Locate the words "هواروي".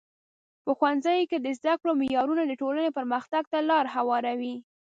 3.95-4.55